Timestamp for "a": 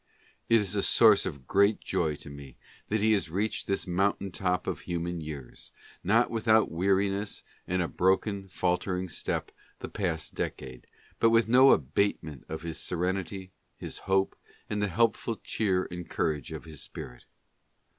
0.75-0.81, 7.83-7.87